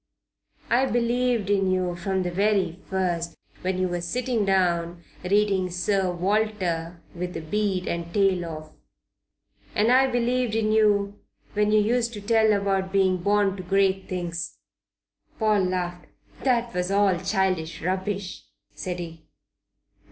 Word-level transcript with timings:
"I 0.71 0.87
believed 0.87 1.51
in 1.51 1.69
yer 1.69 1.95
from 1.95 2.23
the 2.23 2.31
very 2.31 2.79
first, 2.89 3.35
when 3.61 3.77
you 3.77 3.87
were 3.87 4.01
sitting 4.01 4.45
down 4.45 5.03
reading 5.23 5.69
Sir 5.69 6.11
Walter 6.11 6.99
with 7.13 7.35
the 7.35 7.39
bead 7.39 7.87
and 7.87 8.11
tail 8.11 8.43
off. 8.45 8.71
And 9.75 9.91
I 9.91 10.07
believed 10.07 10.55
in 10.55 10.71
yer 10.71 11.13
when 11.53 11.71
yer 11.71 11.79
used 11.81 12.13
to 12.13 12.21
tell 12.21 12.51
about 12.51 12.91
being 12.91 13.17
'born 13.17 13.55
to 13.57 13.61
great 13.61 14.09
things!" 14.09 14.57
Paul 15.37 15.65
laughed. 15.65 16.07
"That 16.41 16.73
was 16.73 16.89
all 16.89 17.19
childish 17.19 17.79
rubbish," 17.83 18.45
said 18.73 18.97
he. 18.97 19.27